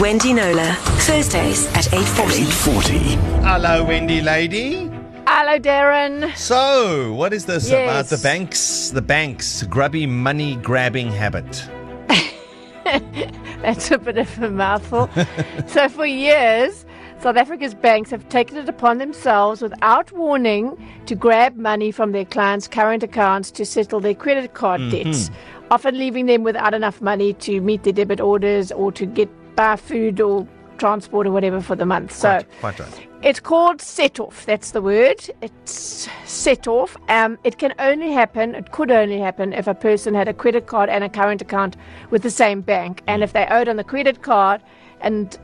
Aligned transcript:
Wendy 0.00 0.32
Knowler. 0.32 0.72
Thursdays 1.04 1.66
at 1.74 1.84
8.40. 1.92 1.98
840. 2.64 2.98
Hello, 3.44 3.84
Wendy 3.84 4.22
lady. 4.22 4.90
Hello, 5.26 5.58
Darren. 5.58 6.34
So, 6.34 7.12
what 7.12 7.34
is 7.34 7.44
this 7.44 7.68
about 7.68 8.06
the 8.06 8.16
banks? 8.16 8.88
The 8.92 9.02
banks 9.02 9.62
grubby 9.64 10.06
money 10.06 10.56
grabbing 10.56 11.12
habit. 11.12 11.68
That's 13.60 13.90
a 13.90 13.98
bit 13.98 14.16
of 14.16 14.42
a 14.42 14.50
mouthful. 14.50 15.10
so, 15.66 15.90
for 15.90 16.06
years, 16.06 16.86
South 17.18 17.36
Africa's 17.36 17.74
banks 17.74 18.08
have 18.08 18.26
taken 18.30 18.56
it 18.56 18.70
upon 18.70 18.96
themselves 18.96 19.60
without 19.60 20.10
warning 20.12 20.82
to 21.04 21.14
grab 21.14 21.56
money 21.56 21.92
from 21.92 22.12
their 22.12 22.24
clients' 22.24 22.66
current 22.66 23.02
accounts 23.02 23.50
to 23.50 23.66
settle 23.66 24.00
their 24.00 24.14
credit 24.14 24.54
card 24.54 24.80
mm-hmm. 24.80 25.10
debts, 25.10 25.30
often 25.70 25.98
leaving 25.98 26.24
them 26.24 26.42
without 26.42 26.72
enough 26.72 27.02
money 27.02 27.34
to 27.34 27.60
meet 27.60 27.82
their 27.82 27.92
debit 27.92 28.18
orders 28.18 28.72
or 28.72 28.90
to 28.92 29.04
get 29.04 29.28
buy 29.60 29.76
food 29.76 30.22
or 30.22 30.48
transport 30.78 31.26
or 31.26 31.32
whatever 31.32 31.60
for 31.60 31.76
the 31.76 31.84
month. 31.84 32.12
So, 32.12 32.40
Quite 32.60 32.80
right. 32.80 33.06
It's 33.22 33.40
called 33.40 33.82
set 33.82 34.18
off. 34.18 34.46
That's 34.46 34.70
the 34.70 34.80
word. 34.80 35.20
It's 35.42 36.08
set 36.24 36.66
off. 36.66 36.96
Um, 37.10 37.36
it 37.44 37.58
can 37.58 37.74
only 37.78 38.12
happen, 38.12 38.54
it 38.54 38.72
could 38.72 38.90
only 38.90 39.18
happen 39.18 39.52
if 39.52 39.66
a 39.66 39.74
person 39.74 40.14
had 40.14 40.28
a 40.28 40.32
credit 40.32 40.66
card 40.66 40.88
and 40.88 41.04
a 41.04 41.10
current 41.10 41.42
account 41.42 41.76
with 42.08 42.22
the 42.22 42.30
same 42.30 42.62
bank. 42.62 43.02
And 43.06 43.22
if 43.22 43.34
they 43.34 43.46
owed 43.50 43.68
on 43.68 43.76
the 43.76 43.84
credit 43.84 44.22
card 44.22 44.62
and 45.02 45.38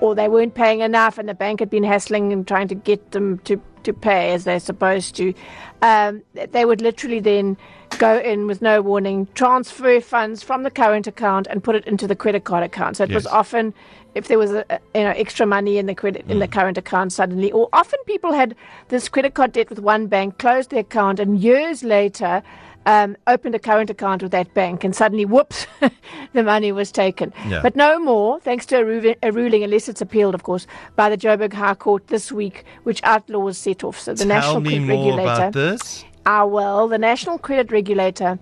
or 0.00 0.14
they 0.14 0.28
weren't 0.28 0.54
paying 0.54 0.80
enough 0.80 1.18
and 1.18 1.28
the 1.28 1.34
bank 1.34 1.58
had 1.58 1.70
been 1.70 1.82
hassling 1.82 2.32
and 2.32 2.46
trying 2.46 2.68
to 2.68 2.76
get 2.76 3.10
them 3.10 3.38
to, 3.40 3.60
to 3.86 3.92
pay 3.92 4.32
as 4.32 4.44
they're 4.44 4.60
supposed 4.60 5.16
to, 5.16 5.34
um, 5.82 6.22
they 6.52 6.64
would 6.64 6.80
literally 6.80 7.20
then 7.20 7.56
go 7.98 8.18
in 8.18 8.46
with 8.46 8.60
no 8.60 8.82
warning, 8.82 9.26
transfer 9.34 10.00
funds 10.00 10.42
from 10.42 10.62
the 10.62 10.70
current 10.70 11.06
account 11.06 11.46
and 11.48 11.64
put 11.64 11.74
it 11.74 11.86
into 11.86 12.06
the 12.06 12.16
credit 12.16 12.44
card 12.44 12.62
account. 12.62 12.98
So 12.98 13.04
it 13.04 13.12
was 13.12 13.26
often 13.26 13.72
if 14.14 14.28
there 14.28 14.38
was 14.38 14.52
a, 14.52 14.64
you 14.94 15.02
know 15.02 15.10
extra 15.10 15.46
money 15.46 15.78
in 15.78 15.86
the 15.86 15.94
credit 15.94 16.24
in 16.28 16.38
the 16.38 16.48
current 16.48 16.78
account 16.78 17.12
suddenly, 17.12 17.52
or 17.52 17.68
often 17.72 17.98
people 18.06 18.32
had 18.32 18.54
this 18.88 19.08
credit 19.08 19.34
card 19.34 19.52
debt 19.52 19.70
with 19.70 19.78
one 19.78 20.06
bank, 20.06 20.38
closed 20.38 20.70
the 20.70 20.78
account, 20.78 21.20
and 21.20 21.40
years 21.40 21.82
later. 21.82 22.42
Um, 22.88 23.16
opened 23.26 23.56
a 23.56 23.58
current 23.58 23.90
account 23.90 24.22
with 24.22 24.30
that 24.30 24.54
bank, 24.54 24.84
and 24.84 24.94
suddenly, 24.94 25.24
whoops, 25.24 25.66
the 26.34 26.44
money 26.44 26.70
was 26.70 26.92
taken. 26.92 27.32
Yeah. 27.48 27.60
But 27.60 27.74
no 27.74 27.98
more, 27.98 28.38
thanks 28.38 28.64
to 28.66 28.76
a, 28.78 28.84
ru- 28.84 29.14
a 29.24 29.32
ruling, 29.32 29.64
unless 29.64 29.88
it's 29.88 30.00
appealed, 30.00 30.36
of 30.36 30.44
course, 30.44 30.68
by 30.94 31.10
the 31.10 31.16
Joburg 31.16 31.52
High 31.52 31.74
Court 31.74 32.06
this 32.06 32.30
week, 32.30 32.64
which 32.84 33.00
outlaws 33.02 33.58
set 33.58 33.82
off. 33.82 33.98
So 33.98 34.12
the 34.14 34.18
Tell 34.18 34.28
National 34.28 34.60
me 34.60 34.70
Credit 34.70 34.86
more 34.86 35.04
Regulator. 35.16 35.32
about 35.32 35.52
this. 35.52 36.04
Ah, 36.26 36.44
well, 36.44 36.86
the 36.86 36.96
National 36.98 37.38
Credit 37.38 37.72
Regulator 37.72 38.38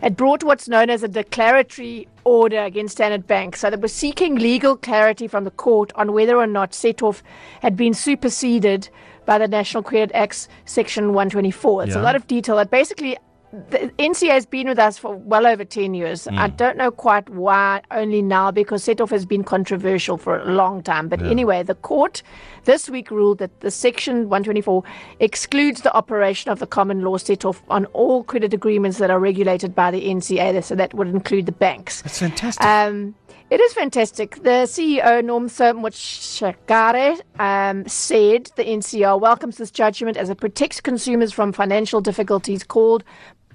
had 0.00 0.16
brought 0.16 0.42
what's 0.42 0.68
known 0.68 0.90
as 0.90 1.04
a 1.04 1.08
declaratory 1.08 2.08
order 2.24 2.64
against 2.64 2.96
Standard 2.96 3.28
Bank. 3.28 3.54
So 3.54 3.70
they 3.70 3.76
were 3.76 3.86
seeking 3.86 4.34
legal 4.34 4.76
clarity 4.76 5.28
from 5.28 5.44
the 5.44 5.52
court 5.52 5.92
on 5.94 6.12
whether 6.12 6.36
or 6.36 6.48
not 6.48 6.74
set-off 6.74 7.22
had 7.62 7.76
been 7.76 7.94
superseded 7.94 8.88
by 9.24 9.38
the 9.38 9.46
National 9.46 9.84
Credit 9.84 10.10
Act's 10.16 10.48
Section 10.64 11.12
124. 11.12 11.84
It's 11.84 11.94
Yeah. 11.94 12.00
a 12.00 12.02
lot 12.02 12.16
of 12.16 12.26
detail. 12.26 12.56
But 12.56 12.70
basically, 12.72 13.16
the 13.70 13.92
NCA 13.98 14.30
has 14.30 14.46
been 14.46 14.68
with 14.68 14.78
us 14.78 14.98
for 14.98 15.14
well 15.14 15.46
over 15.46 15.64
10 15.64 15.94
years. 15.94 16.26
I 16.26 16.48
don't 16.48 16.76
know 16.76 16.90
quite 16.90 17.28
why 17.28 17.82
only 17.90 18.20
now 18.20 18.50
because 18.50 18.82
set-off 18.84 19.10
has 19.10 19.24
been 19.24 19.44
controversial 19.44 20.16
for 20.16 20.38
a 20.40 20.44
long 20.44 20.82
time. 20.82 21.08
But 21.08 21.22
anyway, 21.22 21.62
the 21.62 21.76
court 21.76 22.22
this 22.64 22.88
week 22.90 23.10
ruled 23.10 23.38
that 23.38 23.60
the 23.60 23.70
Section 23.70 24.28
124 24.28 24.82
excludes 25.20 25.82
the 25.82 25.94
operation 25.94 26.50
of 26.50 26.58
the 26.58 26.66
common 26.66 27.02
law 27.02 27.16
set-off 27.16 27.62
on 27.68 27.86
all 27.86 28.24
credit 28.24 28.52
agreements 28.52 28.98
that 28.98 29.10
are 29.10 29.20
regulated 29.20 29.74
by 29.74 29.90
the 29.90 30.08
NCA. 30.08 30.62
So 30.64 30.74
that 30.74 30.92
would 30.94 31.08
include 31.08 31.46
the 31.46 31.52
banks. 31.52 32.02
That's 32.02 32.18
fantastic. 32.18 32.64
Um, 32.64 33.14
it 33.50 33.60
is 33.60 33.72
fantastic. 33.74 34.36
The 34.36 34.66
CEO, 34.66 35.22
Nomsa 35.22 35.74
Motshegare, 35.78 37.20
um, 37.38 37.86
said 37.86 38.50
the 38.56 38.64
NCR 38.64 39.20
welcomes 39.20 39.58
this 39.58 39.70
judgment 39.70 40.16
as 40.16 40.30
it 40.30 40.40
protects 40.40 40.80
consumers 40.80 41.32
from 41.32 41.52
financial 41.52 42.00
difficulties 42.00 42.64
called 42.64 43.04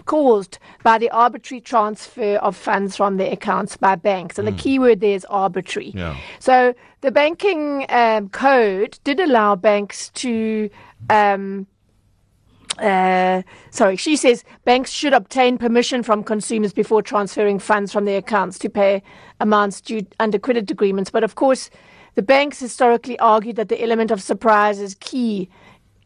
caused 0.06 0.60
by 0.84 0.98
the 0.98 1.10
arbitrary 1.12 1.62
transfer 1.62 2.36
of 2.38 2.56
funds 2.56 2.96
from 2.96 3.18
their 3.18 3.32
accounts 3.32 3.78
by 3.78 3.96
banks. 3.96 4.40
And 4.40 4.48
the 4.48 4.52
key 4.54 4.80
word 4.80 5.00
there 5.00 5.16
is 5.16 5.26
arbitrary. 5.26 5.92
Yeah. 5.96 6.18
So 6.40 6.74
the 7.02 7.12
banking 7.12 7.86
um, 7.90 8.30
code 8.30 9.00
did 9.04 9.20
allow 9.20 9.56
banks 9.56 10.10
to. 10.16 10.70
Um, 11.10 11.68
uh, 12.78 13.42
sorry, 13.72 13.98
she 13.98 14.16
says 14.16 14.46
banks 14.64 14.90
should 14.90 15.14
obtain 15.14 15.58
permission 15.58 16.02
from 16.02 16.24
consumers 16.24 16.72
before 16.72 17.02
transferring 17.02 17.60
funds 17.60 17.92
from 17.92 18.06
their 18.06 18.20
accounts 18.20 18.58
to 18.60 18.70
pay 18.70 19.04
amounts 19.42 19.82
due 19.82 20.06
under 20.20 20.40
credit 20.40 20.72
agreements. 20.72 21.10
But 21.10 21.26
of 21.26 21.36
course, 21.36 21.70
the 22.16 22.22
banks 22.22 22.60
historically 22.60 23.20
argued 23.20 23.58
that 23.58 23.70
the 23.70 23.82
element 23.84 24.12
of 24.12 24.22
surprise 24.22 24.80
is 24.80 24.96
key 24.96 25.50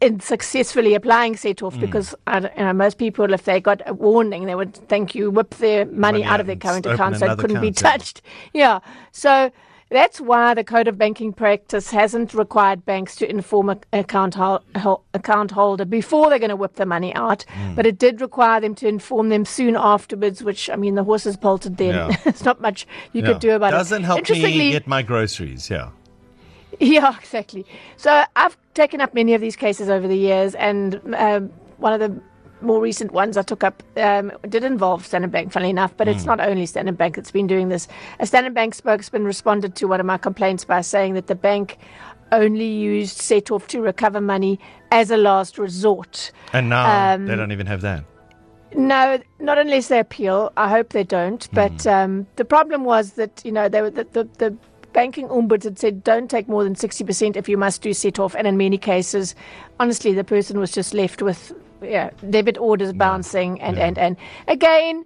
in 0.04 0.20
successfully 0.20 0.94
applying 0.94 1.36
set 1.36 1.56
Mm. 1.58 1.66
off 1.66 1.80
because 1.80 2.14
I 2.26 2.38
you 2.40 2.64
know, 2.64 2.72
most 2.72 2.98
people, 2.98 3.32
if 3.32 3.44
they 3.44 3.60
got 3.60 3.80
a 3.86 3.94
warning, 3.94 4.44
they 4.46 4.54
would 4.54 4.74
thank 4.88 5.14
you, 5.14 5.30
whip 5.30 5.50
their 5.56 5.84
money 5.86 5.94
Money 6.20 6.24
out 6.24 6.34
out 6.34 6.40
of 6.40 6.46
their 6.46 6.56
current 6.56 6.86
account 6.86 7.16
so 7.16 7.30
it 7.32 7.38
couldn't 7.38 7.60
be 7.60 7.70
touched. 7.72 8.20
Yeah. 8.52 8.80
So 9.12 9.50
that's 9.90 10.20
why 10.20 10.54
the 10.54 10.64
Code 10.64 10.88
of 10.88 10.98
Banking 10.98 11.32
Practice 11.32 11.90
hasn't 11.90 12.34
required 12.34 12.84
banks 12.84 13.14
to 13.16 13.30
inform 13.30 13.68
a 13.70 13.78
account, 13.92 14.34
hol- 14.34 15.04
account 15.14 15.50
holder 15.52 15.84
before 15.84 16.28
they're 16.30 16.38
going 16.38 16.48
to 16.50 16.56
whip 16.56 16.74
the 16.74 16.86
money 16.86 17.14
out, 17.14 17.44
Hmm. 17.54 17.74
but 17.76 17.86
it 17.86 17.98
did 17.98 18.20
require 18.20 18.60
them 18.60 18.74
to 18.76 18.88
inform 18.88 19.28
them 19.28 19.44
soon 19.44 19.76
afterwards, 19.76 20.42
which, 20.42 20.68
I 20.68 20.76
mean, 20.76 20.94
the 20.96 21.04
horses 21.04 21.36
bolted 21.36 21.76
then. 21.76 21.94
Yeah. 21.94 22.16
There's 22.24 22.44
not 22.44 22.60
much 22.60 22.86
you 23.12 23.22
Yeah. 23.22 23.28
could 23.28 23.40
do 23.40 23.50
about 23.52 23.72
it. 23.72 23.76
Doesn't 23.76 24.04
help 24.04 24.28
me 24.28 24.72
get 24.72 24.86
my 24.86 25.02
groceries. 25.02 25.70
Yeah. 25.70 25.90
yeah, 26.80 27.16
exactly. 27.18 27.64
So 27.96 28.24
I've 28.36 28.56
taken 28.74 29.00
up 29.00 29.14
many 29.14 29.34
of 29.34 29.40
these 29.40 29.56
cases 29.56 29.88
over 29.88 30.06
the 30.08 30.16
years, 30.16 30.54
and 30.54 31.00
um, 31.16 31.50
one 31.78 31.92
of 31.92 32.00
the 32.00 32.20
more 32.60 32.80
recent 32.80 33.12
ones 33.12 33.36
I 33.36 33.42
took 33.42 33.62
up 33.62 33.82
um, 33.96 34.32
did 34.48 34.64
involve 34.64 35.04
Standard 35.04 35.30
Bank, 35.30 35.52
funnily 35.52 35.70
enough, 35.70 35.94
but 35.96 36.08
it's 36.08 36.24
not 36.24 36.40
only 36.40 36.64
Standard 36.66 36.96
Bank 36.96 37.16
that's 37.16 37.30
been 37.30 37.46
doing 37.46 37.68
this. 37.68 37.86
A 38.20 38.26
Standard 38.26 38.54
Bank 38.54 38.74
spokesman 38.74 39.24
responded 39.24 39.76
to 39.76 39.86
one 39.86 40.00
of 40.00 40.06
my 40.06 40.16
complaints 40.16 40.64
by 40.64 40.80
saying 40.80 41.14
that 41.14 41.26
the 41.26 41.34
bank 41.34 41.76
only 42.32 42.66
used 42.66 43.18
set 43.18 43.50
off 43.50 43.66
to 43.68 43.80
recover 43.80 44.20
money 44.20 44.58
as 44.90 45.10
a 45.10 45.16
last 45.16 45.58
resort. 45.58 46.32
And 46.52 46.68
now 46.70 47.14
Um, 47.14 47.26
they 47.26 47.36
don't 47.36 47.52
even 47.52 47.66
have 47.66 47.82
that. 47.82 48.04
No, 48.74 49.20
not 49.38 49.58
unless 49.58 49.88
they 49.88 50.00
appeal. 50.00 50.52
I 50.56 50.68
hope 50.68 50.88
they 50.90 51.04
don't. 51.04 51.46
But 51.52 51.86
um, 51.86 52.26
the 52.36 52.44
problem 52.44 52.84
was 52.84 53.12
that 53.12 53.42
you 53.44 53.52
know 53.52 53.68
they 53.68 53.82
were 53.82 53.90
the, 53.90 54.04
the, 54.04 54.24
the 54.38 54.56
banking 54.94 55.28
ombuds 55.28 55.64
had 55.64 55.78
said 55.78 56.02
don't 56.02 56.30
take 56.30 56.48
more 56.48 56.64
than 56.64 56.74
sixty 56.74 57.04
percent 57.04 57.36
if 57.36 57.48
you 57.48 57.58
must 57.58 57.82
do 57.82 57.92
set 57.92 58.18
off, 58.18 58.34
and 58.34 58.46
in 58.46 58.56
many 58.56 58.78
cases, 58.78 59.34
honestly, 59.78 60.14
the 60.14 60.24
person 60.24 60.58
was 60.58 60.72
just 60.72 60.94
left 60.94 61.20
with 61.20 61.52
yeah, 61.82 62.08
debit 62.30 62.56
orders 62.56 62.94
bouncing, 62.94 63.60
and, 63.60 63.76
Yeah. 63.76 63.86
and 63.86 63.98
and 63.98 64.16
again. 64.48 65.04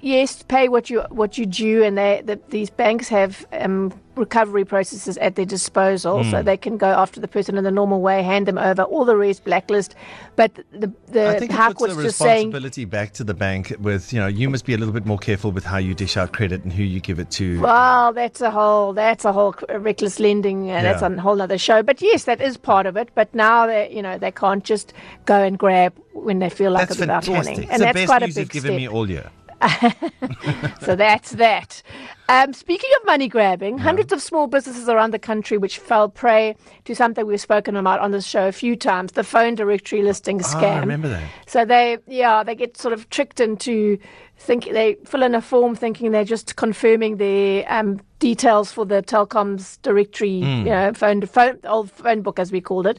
Yes, 0.00 0.42
pay 0.42 0.68
what 0.68 0.90
you 0.90 1.00
what 1.10 1.38
you 1.38 1.46
due, 1.46 1.82
and 1.82 1.96
they 1.96 2.22
the, 2.24 2.38
these 2.50 2.68
banks 2.70 3.08
have 3.08 3.46
um, 3.52 3.92
recovery 4.16 4.64
processes 4.64 5.16
at 5.18 5.34
their 5.34 5.46
disposal, 5.46 6.24
so 6.24 6.42
they 6.42 6.56
can 6.56 6.76
go 6.76 6.88
after 6.88 7.20
the 7.20 7.28
person 7.28 7.56
in 7.56 7.64
the 7.64 7.70
normal 7.70 8.00
way, 8.00 8.22
hand 8.22 8.46
them 8.46 8.58
over, 8.58 8.82
all 8.82 9.04
the 9.04 9.16
rest 9.16 9.44
blacklist. 9.44 9.94
But 10.36 10.54
the 10.72 10.92
the 11.08 11.28
I 11.28 11.38
think 11.38 11.52
puts 11.52 11.96
the 11.96 12.02
just 12.02 12.18
saying 12.18 12.50
back 12.90 13.12
to 13.14 13.24
the 13.24 13.34
bank 13.34 13.74
with, 13.80 14.12
you 14.12 14.20
know, 14.20 14.26
you 14.26 14.50
must 14.50 14.66
be 14.66 14.74
a 14.74 14.78
little 14.78 14.92
bit 14.92 15.06
more 15.06 15.18
careful 15.18 15.50
with 15.52 15.64
how 15.64 15.78
you 15.78 15.94
dish 15.94 16.16
out 16.16 16.32
credit 16.32 16.64
and 16.64 16.72
who 16.72 16.82
you 16.82 17.00
give 17.00 17.18
it 17.18 17.30
to. 17.32 17.60
Well, 17.60 18.12
that's 18.12 18.40
a 18.40 18.50
whole 18.50 18.92
that's 18.92 19.24
a 19.24 19.32
whole 19.32 19.54
reckless 19.68 20.20
lending. 20.20 20.70
Uh, 20.70 20.82
That's 20.82 21.02
Yeah. 21.02 21.14
a 21.14 21.20
whole 21.20 21.40
other 21.40 21.58
show. 21.58 21.82
But 21.82 22.02
yes, 22.02 22.24
that 22.24 22.40
is 22.40 22.56
part 22.56 22.86
of 22.86 22.96
it. 22.96 23.08
But 23.14 23.34
now 23.34 23.66
they 23.66 23.90
you 23.90 24.02
know 24.02 24.18
they 24.18 24.30
can't 24.32 24.64
just 24.64 24.92
go 25.24 25.42
and 25.42 25.58
grab 25.58 25.94
when 26.12 26.38
they 26.38 26.50
feel 26.50 26.72
like 26.72 26.88
that's 26.88 27.00
it 27.00 27.02
without 27.02 27.26
warning, 27.28 27.62
It's 27.62 27.72
and 27.72 27.80
the 27.80 27.86
that's 27.86 28.04
quite 28.06 28.22
a 28.22 28.26
big 28.26 28.52
step. 28.52 29.24
so 30.80 30.96
that's 30.96 31.32
that. 31.32 31.82
Um, 32.28 32.54
speaking 32.54 32.88
of 33.00 33.06
money 33.06 33.28
grabbing, 33.28 33.76
hundreds 33.76 34.10
of 34.10 34.22
small 34.22 34.46
businesses 34.46 34.88
around 34.88 35.12
the 35.12 35.18
country 35.18 35.58
which 35.58 35.78
fell 35.78 36.08
prey 36.08 36.56
to 36.86 36.94
something 36.94 37.26
we've 37.26 37.40
spoken 37.40 37.76
about 37.76 38.00
on 38.00 38.12
this 38.12 38.26
show 38.26 38.48
a 38.48 38.52
few 38.52 38.76
times: 38.76 39.12
the 39.12 39.24
phone 39.24 39.54
directory 39.54 40.00
listing 40.02 40.40
Ah, 40.42 40.46
scam. 40.46 40.76
I 40.76 40.80
remember 40.80 41.08
that. 41.08 41.22
So 41.46 41.64
they, 41.66 41.98
yeah, 42.06 42.42
they 42.42 42.54
get 42.54 42.78
sort 42.78 42.94
of 42.94 43.10
tricked 43.10 43.40
into 43.40 43.98
think 44.38 44.64
they 44.72 44.96
fill 45.04 45.22
in 45.22 45.34
a 45.34 45.40
form 45.40 45.76
thinking 45.76 46.10
they're 46.10 46.24
just 46.24 46.56
confirming 46.56 47.18
their 47.18 47.64
um, 47.72 48.00
details 48.18 48.72
for 48.72 48.84
the 48.84 49.00
telecoms 49.02 49.80
directory, 49.82 50.40
Hmm. 50.40 50.46
you 50.66 50.72
know, 50.72 50.92
phone, 50.94 51.20
phone, 51.26 51.58
old 51.64 51.90
phone 51.90 52.20
book 52.22 52.38
as 52.40 52.50
we 52.50 52.60
called 52.60 52.86
it, 52.86 52.98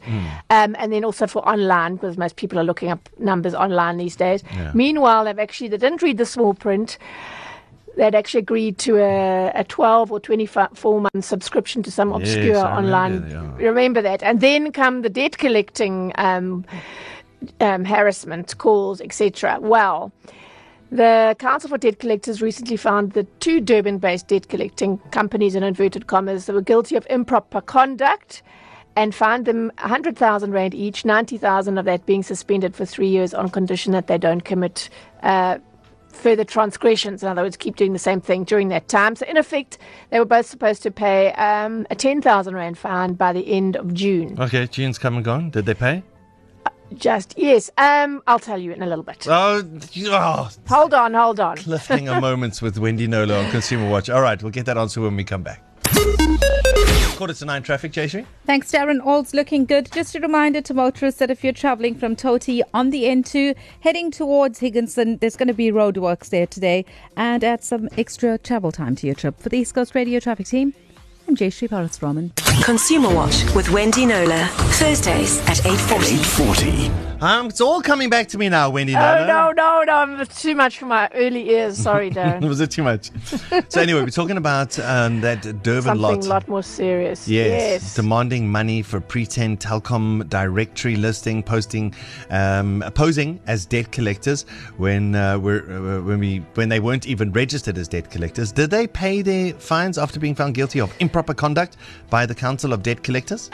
um, 0.50 0.76
and 0.80 0.94
then 0.94 1.04
also 1.04 1.26
for 1.28 1.46
online 1.48 1.96
because 1.96 2.16
most 2.18 2.36
people 2.38 2.58
are 2.60 2.64
looking 2.64 2.90
up 2.90 3.10
numbers 3.18 3.54
online 3.56 3.98
these 3.98 4.16
days. 4.16 4.44
Yeah. 4.56 4.72
Meanwhile, 4.76 5.26
they've 5.26 5.40
actually 5.40 5.70
they 5.70 5.78
didn't 5.78 6.04
read 6.04 6.18
the 6.20 6.26
small 6.28 6.54
print. 6.54 6.98
They'd 7.96 8.16
actually 8.16 8.42
agreed 8.42 8.78
to 8.80 8.98
a, 8.98 9.52
a 9.56 9.64
12 9.64 10.12
or 10.12 10.20
24 10.20 11.02
month 11.02 11.26
subscription 11.26 11.82
to 11.84 11.92
some 11.92 12.12
obscure 12.12 12.46
Yes, 12.56 12.64
online. 12.66 13.22
remember. 13.24 13.58
Remember 13.64 14.02
that. 14.02 14.22
And 14.24 14.42
then 14.42 14.72
come 14.72 15.02
the 15.02 15.10
debt 15.10 15.38
collecting 15.38 16.12
um, 16.16 16.66
um, 17.62 17.86
harassment 17.86 18.58
calls, 18.58 19.00
etc. 19.02 19.60
Well, 19.62 20.12
The 20.92 21.36
Council 21.40 21.70
for 21.70 21.78
Debt 21.78 22.00
Collectors 22.00 22.42
recently 22.42 22.78
found 22.78 23.14
that 23.14 23.28
two 23.40 23.60
Durban 23.62 23.98
based 24.00 24.28
debt 24.28 24.50
collecting 24.50 24.98
companies, 25.12 25.56
in 25.56 25.64
inverted 25.64 26.08
commas, 26.08 26.46
that 26.46 26.54
were 26.54 26.62
guilty 26.62 26.96
of 26.96 27.08
improper 27.10 27.62
conduct 27.62 28.44
and 28.98 29.14
fined 29.14 29.46
them 29.46 29.72
100,000 29.80 30.52
Rand 30.52 30.74
each, 30.74 31.04
90,000 31.04 31.78
of 31.78 31.86
that 31.86 32.06
being 32.06 32.24
suspended 32.24 32.76
for 32.76 32.86
three 32.86 33.10
years 33.10 33.34
on 33.34 33.50
condition 33.50 33.92
that 33.94 34.08
they 34.08 34.18
don't 34.18 34.46
commit 34.46 34.90
uh, 35.24 35.58
further 36.16 36.44
transgressions. 36.44 37.24
In 37.24 37.30
other 37.30 37.44
words, 37.44 37.58
keep 37.58 37.76
doing 37.76 37.94
the 37.94 38.00
same 38.00 38.22
thing 38.22 38.44
during 38.44 38.70
that 38.70 38.88
time. 38.88 39.16
So, 39.16 39.26
in 39.28 39.38
effect, 39.38 39.78
they 40.10 40.20
were 40.20 40.26
both 40.26 40.46
supposed 40.46 40.84
to 40.84 40.92
pay 40.92 41.32
um, 41.34 41.86
a 41.90 41.96
10,000 41.96 42.56
Rand 42.56 42.78
fine 42.78 43.14
by 43.14 43.34
the 43.34 43.48
end 43.48 43.76
of 43.76 43.94
June. 43.94 44.40
Okay, 44.40 44.68
June's 44.68 44.98
come 44.98 45.16
and 45.16 45.26
gone. 45.26 45.50
Did 45.50 45.66
they 45.66 45.74
pay? 45.74 46.04
Just, 46.94 47.34
yes. 47.38 47.72
Um, 47.78 48.22
I'll 48.28 48.40
tell 48.40 48.60
you 48.60 48.72
in 48.72 48.82
a 48.82 48.86
little 48.86 49.04
bit. 49.04 49.26
Oh, 49.28 49.64
oh 50.08 50.50
Hold 50.68 50.94
on, 50.94 51.14
hold 51.14 51.40
on. 51.40 51.58
cliffhanger 51.58 52.22
moments 52.22 52.62
with 52.62 52.78
Wendy 52.78 53.08
Knowler 53.08 53.36
on 53.36 53.52
Consumer 53.52 53.90
Watch. 53.90 54.10
All 54.10 54.22
right, 54.22 54.42
we'll 54.42 54.52
get 54.52 54.66
that 54.68 54.78
answer 54.78 55.02
when 55.02 55.16
we 55.16 55.24
come 55.24 55.44
back. 55.44 55.62
Quarter 57.16 57.34
to 57.36 57.46
nine 57.46 57.64
traffic, 57.64 57.94
Jayshree. 57.94 58.26
Thanks, 58.46 58.70
Darren. 58.72 59.00
All's 59.02 59.34
looking 59.34 59.64
good. 59.64 59.90
Just 59.94 60.16
a 60.16 60.20
reminder 60.20 60.60
to 60.62 60.74
motorists 60.74 61.20
that 61.20 61.32
if 61.32 61.46
you're 61.46 61.54
travelling 61.54 61.96
from 61.96 62.14
Toti 62.14 62.62
on 62.74 62.90
the 62.90 63.04
N2, 63.04 63.56
heading 63.80 64.12
towards 64.12 64.60
Higginson, 64.60 65.18
there's 65.20 65.38
going 65.38 65.48
to 65.48 65.54
be 65.54 65.72
roadworks 65.72 66.28
there 66.28 66.46
today 66.46 66.84
and 67.16 67.42
add 67.42 67.64
some 67.64 67.88
extra 67.98 68.38
travel 68.38 68.74
time 68.74 68.98
to 68.98 69.08
your 69.08 69.16
trip. 69.16 69.40
For 69.40 69.48
the 69.48 69.60
East 69.60 69.74
Coast 69.74 69.96
Radio 69.96 70.20
Traffic 70.20 70.46
Team, 70.46 70.74
I'm 71.28 71.36
Jayshree 71.36 71.68
Parasuraman. 71.70 72.32
Consumer 72.64 73.14
Watch 73.14 73.44
with 73.56 73.70
Wendy 73.72 74.06
Knowler. 74.06 74.46
Thursdays 74.78 75.40
at 75.42 75.58
8.40. 75.58 75.66
840. 76.46 77.06
Um, 77.22 77.48
it's 77.48 77.62
all 77.62 77.82
coming 77.82 78.10
back 78.10 78.28
to 78.28 78.38
me 78.38 78.50
now, 78.50 78.70
Wendy 78.70 78.94
Knowler. 78.94 79.24
Oh, 79.24 79.52
no, 79.56 79.84
no, 79.84 80.06
no. 80.06 80.22
It's 80.22 80.42
too 80.42 80.54
much 80.54 80.78
for 80.80 80.86
my 80.86 81.10
early 81.16 81.50
ears. 81.50 81.78
Sorry, 81.78 82.12
Darren. 82.12 82.46
Was 82.48 82.60
it 82.60 82.72
too 82.72 82.84
much? 82.84 83.10
so 83.70 83.80
anyway, 83.82 84.02
we're 84.02 84.10
talking 84.10 84.36
about 84.38 84.78
um, 84.80 85.22
that 85.22 85.42
Durban 85.64 85.84
Something 85.84 86.02
lot. 86.02 86.26
a 86.26 86.30
lot 86.30 86.48
more 86.50 86.62
serious. 86.62 87.26
Yes, 87.28 87.82
Yes. 87.84 87.96
demanding 87.96 88.50
money 88.50 88.82
for 88.82 89.00
pretend 89.00 89.62
telecom 89.62 90.28
directory 90.30 90.98
listing, 90.98 91.42
posting, 91.42 91.96
um, 92.30 92.84
posing 92.96 93.40
as 93.48 93.66
debt 93.66 93.92
collectors 93.94 94.44
when 94.78 95.16
uh, 95.16 95.40
we're, 95.40 95.62
uh, 95.72 96.02
when 96.02 96.20
we 96.20 96.40
when 96.56 96.68
they 96.70 96.82
weren't 96.82 97.08
even 97.08 97.32
registered 97.32 97.78
as 97.78 97.88
debt 97.88 98.12
collectors. 98.12 98.52
Did 98.52 98.70
they 98.72 98.88
pay 98.88 99.22
their 99.22 99.54
fines 99.54 99.98
after 99.98 100.20
being 100.20 100.36
found 100.36 100.54
guilty 100.54 100.82
of 100.82 100.94
improper 101.16 101.34
conduct 101.34 101.78
by 102.10 102.26
the 102.26 102.36
Council 102.36 102.74
of 102.74 102.84
Debt 102.84 103.02
Collectors? 103.02 103.50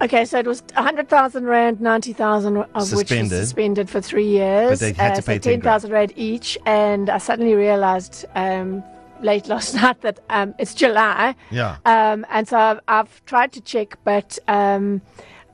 Okay, 0.00 0.24
so 0.24 0.38
it 0.38 0.46
was 0.46 0.62
100,000 0.74 1.44
Rand, 1.46 1.80
90,000 1.80 2.56
of 2.56 2.66
which 2.66 2.74
was 2.74 2.88
Suspended. 2.90 3.30
suspended 3.30 3.90
for 3.90 4.00
three 4.00 4.26
years. 4.28 4.70
But 4.70 4.78
they 4.80 4.92
had 4.92 5.14
to 5.16 5.22
pay 5.22 5.38
10 5.40 5.60
grand. 5.60 5.62
10,000 5.82 5.90
Rand 5.90 6.12
each. 6.16 6.56
And 6.66 7.10
I 7.10 7.18
suddenly 7.18 7.54
realized 7.54 8.24
um, 8.36 8.84
late 9.20 9.48
last 9.54 9.74
night 9.74 10.00
that 10.02 10.20
um, 10.30 10.54
it's 10.60 10.74
July. 10.74 11.34
Yeah. 11.50 11.76
Um, 11.84 12.24
and 12.30 12.46
so 12.46 12.56
I've, 12.56 12.80
I've 12.86 13.24
tried 13.26 13.50
to 13.52 13.60
check, 13.60 13.96
but 14.04 14.38
um, 14.48 15.02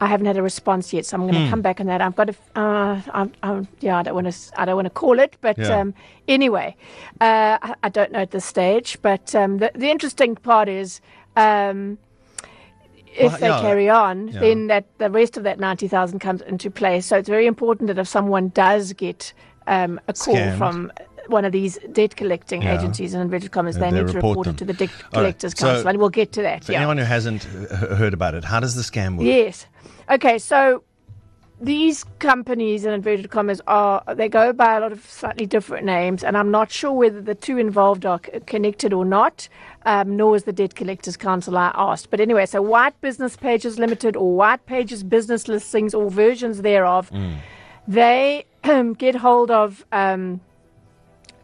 I 0.00 0.06
haven't 0.06 0.26
had 0.26 0.38
a 0.38 0.42
response 0.42 0.92
yet. 0.94 1.04
So 1.04 1.16
I'm 1.16 1.22
going 1.22 1.34
to 1.34 1.40
Hmm. 1.44 1.50
come 1.50 1.60
back 1.62 1.78
on 1.80 1.86
that. 1.86 2.00
I've 2.00 2.16
got 2.16 2.28
to, 2.28 2.34
uh, 2.56 3.00
I'm, 3.12 3.32
I'm, 3.42 3.68
yeah, 3.80 3.98
I 3.98 4.02
don't 4.02 4.14
want 4.14 4.32
to, 4.32 4.60
I 4.60 4.64
don't 4.64 4.76
want 4.76 4.86
to 4.86 4.90
call 4.90 5.18
it, 5.18 5.36
but 5.42 5.58
Yeah. 5.58 5.78
um, 5.80 5.92
anyway, 6.26 6.74
uh, 7.20 7.58
I, 7.60 7.74
I 7.82 7.88
don't 7.90 8.12
know 8.12 8.20
at 8.20 8.30
this 8.30 8.46
stage. 8.46 8.98
But 9.02 9.34
um, 9.34 9.58
the, 9.58 9.70
the 9.74 9.90
interesting 9.90 10.36
part 10.36 10.68
is. 10.70 11.00
Um, 11.38 11.98
if 13.16 13.32
Well, 13.32 13.40
they 13.40 13.48
yeah, 13.48 13.60
carry 13.60 13.88
on, 13.88 14.28
yeah. 14.28 14.40
then 14.40 14.66
that 14.68 14.84
the 14.98 15.10
rest 15.10 15.36
of 15.36 15.42
that 15.44 15.58
ninety 15.58 15.88
thousand 15.88 16.18
comes 16.20 16.40
into 16.42 16.70
play. 16.70 17.00
So 17.00 17.16
it's 17.16 17.28
very 17.28 17.46
important 17.46 17.88
that 17.88 17.98
if 17.98 18.06
someone 18.08 18.48
does 18.54 18.92
get 18.92 19.32
um, 19.66 20.00
a 20.08 20.12
call 20.12 20.34
Scammed. 20.36 20.58
from 20.58 20.92
one 21.28 21.44
of 21.44 21.52
these 21.52 21.78
debt 21.92 22.16
collecting 22.16 22.62
Yeah. 22.62 22.74
agencies 22.78 23.14
in 23.14 23.20
inverted 23.20 23.50
commas, 23.50 23.76
they 23.76 23.90
they 23.90 24.02
need 24.02 24.08
to 24.08 24.14
report 24.14 24.46
it 24.46 24.56
to 24.58 24.64
the 24.64 24.72
debt 24.72 24.90
collectors 25.12 25.52
so 25.58 25.66
council, 25.66 25.88
and 25.88 25.98
we'll 25.98 26.08
get 26.22 26.32
to 26.32 26.42
that. 26.42 26.64
For 26.64 26.72
anyone 26.72 26.98
who 26.98 27.04
hasn't 27.04 27.42
heard 28.00 28.14
about 28.14 28.34
it, 28.34 28.44
how 28.44 28.60
does 28.60 28.74
the 28.76 28.82
scam 28.82 29.16
work? 29.16 29.26
Yes. 29.26 29.66
Okay, 30.10 30.38
so 30.38 30.82
these 31.60 32.04
companies 32.20 32.84
in 32.84 32.92
inverted 32.92 33.30
commas 33.30 33.60
are 33.66 34.02
they 34.14 34.28
go 34.28 34.52
by 34.52 34.76
a 34.76 34.80
lot 34.80 34.92
of 34.92 35.04
slightly 35.08 35.46
different 35.46 35.84
names, 35.84 36.22
and 36.22 36.36
I'm 36.36 36.50
not 36.50 36.70
sure 36.70 36.92
whether 36.92 37.20
the 37.20 37.34
two 37.34 37.58
involved 37.58 38.06
are 38.06 38.20
c- 38.24 38.40
connected 38.46 38.92
or 38.92 39.04
not. 39.04 39.48
Um, 39.84 40.16
nor 40.16 40.36
is 40.36 40.44
the 40.44 40.52
Debt 40.52 40.74
Collectors 40.74 41.16
Council 41.16 41.56
I 41.56 41.72
asked. 41.74 42.10
But 42.10 42.20
anyway, 42.20 42.44
so 42.46 42.60
White 42.60 43.00
Business 43.00 43.36
Pages 43.36 43.78
Limited 43.78 44.16
or 44.16 44.34
White 44.34 44.66
Pages 44.66 45.02
business 45.02 45.48
listings 45.48 45.94
or 45.94 46.10
versions 46.10 46.60
thereof, 46.62 47.10
they 47.86 48.44
get 48.98 49.14
hold 49.14 49.50
of. 49.50 49.84
Um, 49.92 50.40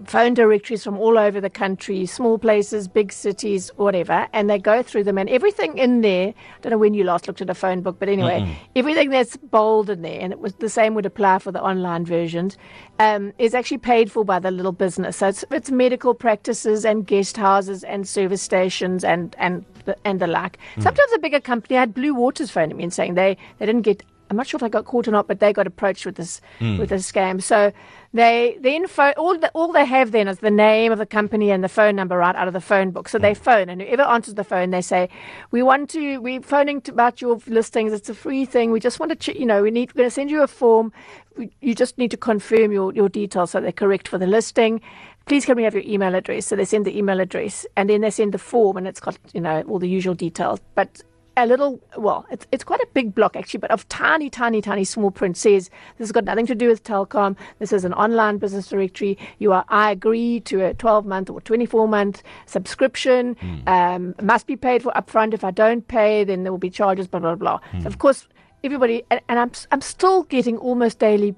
phone 0.04 0.34
directories 0.34 0.84
from 0.84 0.98
all 0.98 1.18
over 1.18 1.40
the 1.40 1.50
country, 1.50 2.06
small 2.06 2.38
places, 2.38 2.88
big 2.88 3.12
cities, 3.12 3.70
whatever, 3.76 4.28
and 4.32 4.48
they 4.48 4.58
go 4.58 4.82
through 4.82 5.04
them 5.04 5.18
and 5.18 5.28
everything 5.28 5.76
in 5.78 6.00
there. 6.00 6.28
I 6.28 6.60
don't 6.62 6.70
know 6.70 6.78
when 6.78 6.94
you 6.94 7.04
last 7.04 7.26
looked 7.26 7.40
at 7.40 7.50
a 7.50 7.54
phone 7.54 7.80
book, 7.82 7.96
but 7.98 8.08
anyway, 8.08 8.56
everything 8.76 9.10
that's 9.10 9.36
bold 9.36 9.90
in 9.90 10.02
there, 10.02 10.20
and 10.20 10.32
it 10.32 10.40
was 10.40 10.54
the 10.54 10.68
same 10.68 10.94
would 10.94 11.06
apply 11.06 11.38
for 11.38 11.52
the 11.52 11.62
online 11.62 12.04
versions, 12.04 12.56
um, 12.98 13.32
is 13.38 13.54
actually 13.54 13.78
paid 13.78 14.10
for 14.10 14.24
by 14.24 14.38
the 14.38 14.50
little 14.50 14.72
business. 14.72 15.16
So 15.16 15.28
it's, 15.28 15.44
it's 15.50 15.70
medical 15.70 16.14
practices 16.14 16.84
and 16.84 17.06
guest 17.06 17.36
houses 17.36 17.84
and 17.84 18.06
service 18.06 18.42
stations 18.42 19.04
and 19.04 19.34
and 19.38 19.64
the, 19.84 19.96
and 20.04 20.20
the 20.20 20.26
like. 20.26 20.58
Sometimes 20.78 21.12
a 21.14 21.18
bigger 21.18 21.40
company 21.40 21.76
I 21.76 21.80
had 21.80 21.94
Blue 21.94 22.14
Waters 22.14 22.50
phoning 22.50 22.76
me 22.76 22.84
and 22.84 22.92
saying 22.92 23.14
they 23.14 23.36
they 23.58 23.66
didn't 23.66 23.82
get 23.82 24.02
I'm 24.30 24.36
not 24.36 24.46
sure 24.46 24.58
if 24.58 24.62
they 24.62 24.68
got 24.68 24.84
caught 24.84 25.06
or 25.06 25.10
not, 25.10 25.26
but 25.26 25.40
they 25.40 25.52
got 25.52 25.66
approached 25.66 26.06
with 26.06 26.16
this 26.16 26.40
hmm. 26.58 26.78
with 26.78 26.90
this 26.90 27.10
scam. 27.10 27.42
So 27.42 27.72
they 28.12 28.56
the 28.60 28.74
info 28.74 29.12
all 29.16 29.38
the, 29.38 29.50
all 29.54 29.72
they 29.72 29.84
have 29.84 30.12
then 30.12 30.28
is 30.28 30.38
the 30.38 30.50
name 30.50 30.92
of 30.92 30.98
the 30.98 31.06
company 31.06 31.50
and 31.50 31.62
the 31.62 31.68
phone 31.68 31.96
number 31.96 32.16
right 32.16 32.34
out 32.34 32.48
of 32.48 32.54
the 32.54 32.60
phone 32.60 32.90
book. 32.90 33.08
So 33.08 33.18
they 33.18 33.34
hmm. 33.34 33.42
phone 33.42 33.68
and 33.68 33.82
whoever 33.82 34.02
answers 34.02 34.34
the 34.34 34.44
phone, 34.44 34.70
they 34.70 34.82
say, 34.82 35.08
"We 35.50 35.62
want 35.62 35.90
to 35.90 36.18
we're 36.18 36.40
phoning 36.40 36.80
to, 36.82 36.92
about 36.92 37.20
your 37.20 37.38
listings. 37.46 37.92
It's 37.92 38.08
a 38.08 38.14
free 38.14 38.44
thing. 38.44 38.70
We 38.70 38.80
just 38.80 38.98
want 38.98 39.10
to 39.10 39.16
ch- 39.16 39.36
you 39.36 39.46
know 39.46 39.62
we 39.62 39.70
need 39.70 39.92
we're 39.94 39.98
going 39.98 40.10
to 40.10 40.14
send 40.14 40.30
you 40.30 40.42
a 40.42 40.46
form. 40.46 40.92
We, 41.36 41.50
you 41.60 41.74
just 41.74 41.98
need 41.98 42.10
to 42.12 42.16
confirm 42.16 42.72
your 42.72 42.92
your 42.94 43.08
details 43.08 43.50
so 43.50 43.60
they're 43.60 43.72
correct 43.72 44.08
for 44.08 44.18
the 44.18 44.26
listing." 44.26 44.80
Please 45.26 45.46
can 45.46 45.56
we 45.56 45.62
have 45.62 45.72
your 45.72 45.84
email 45.86 46.14
address? 46.14 46.46
So 46.46 46.56
they 46.56 46.66
send 46.66 46.84
the 46.84 46.96
email 46.98 47.18
address 47.18 47.64
and 47.76 47.88
then 47.88 48.02
they 48.02 48.10
send 48.10 48.34
the 48.34 48.38
form 48.38 48.76
and 48.76 48.86
it's 48.86 49.00
got, 49.00 49.16
you 49.32 49.40
know, 49.40 49.62
all 49.62 49.78
the 49.78 49.88
usual 49.88 50.12
details. 50.14 50.60
But 50.74 51.00
a 51.36 51.46
little, 51.46 51.80
well, 51.96 52.26
it's, 52.30 52.46
it's 52.52 52.64
quite 52.64 52.80
a 52.80 52.86
big 52.94 53.14
block 53.14 53.36
actually, 53.36 53.58
but 53.58 53.70
of 53.70 53.88
tiny, 53.88 54.30
tiny, 54.30 54.60
tiny 54.60 54.84
small 54.84 55.10
print 55.10 55.36
says 55.36 55.70
this 55.98 56.06
has 56.06 56.12
got 56.12 56.24
nothing 56.24 56.46
to 56.46 56.54
do 56.54 56.68
with 56.68 56.84
telecom. 56.84 57.36
This 57.58 57.72
is 57.72 57.84
an 57.84 57.92
online 57.94 58.38
business 58.38 58.68
directory. 58.68 59.18
You 59.38 59.52
are, 59.52 59.64
I 59.68 59.90
agree 59.90 60.40
to 60.40 60.64
a 60.64 60.74
12 60.74 61.06
month 61.06 61.30
or 61.30 61.40
24 61.40 61.88
month 61.88 62.22
subscription. 62.46 63.36
Um, 63.66 64.14
must 64.22 64.46
be 64.46 64.56
paid 64.56 64.82
for 64.82 64.92
upfront. 64.92 65.34
If 65.34 65.44
I 65.44 65.50
don't 65.50 65.86
pay, 65.86 66.24
then 66.24 66.42
there 66.44 66.52
will 66.52 66.58
be 66.58 66.70
charges, 66.70 67.06
blah, 67.08 67.20
blah, 67.20 67.34
blah. 67.34 67.60
So 67.82 67.86
of 67.86 67.98
course, 67.98 68.28
everybody, 68.62 69.02
and, 69.10 69.20
and 69.28 69.38
I'm, 69.38 69.52
I'm 69.70 69.80
still 69.80 70.22
getting 70.24 70.56
almost 70.58 70.98
daily 70.98 71.34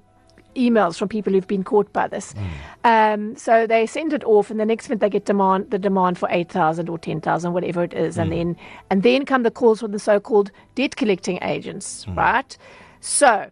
emails 0.56 0.98
from 0.98 1.08
people 1.08 1.32
who've 1.32 1.46
been 1.46 1.62
caught 1.64 1.92
by 1.92 2.08
this. 2.08 2.34
Um, 2.84 3.36
so 3.36 3.66
they 3.66 3.86
send 3.86 4.12
it 4.12 4.24
off, 4.24 4.50
and 4.50 4.58
the 4.58 4.64
next 4.66 4.88
minute 4.88 5.00
they 5.00 5.10
get 5.10 5.24
demand 5.24 5.70
the 5.70 5.78
demand 5.78 6.18
for 6.18 6.28
eight 6.32 6.50
thousand 6.50 6.88
or 6.88 6.98
ten 6.98 7.20
thousand, 7.20 7.52
whatever 7.52 7.82
it 7.84 7.92
is, 7.94 8.18
and 8.18 8.32
then 8.32 8.56
and 8.90 9.02
then 9.02 9.24
come 9.24 9.42
the 9.42 9.50
calls 9.50 9.80
from 9.80 9.92
the 9.92 9.98
so-called 9.98 10.50
debt 10.74 10.96
collecting 10.96 11.38
agents, 11.42 12.06
right? 12.16 12.56
So 13.00 13.50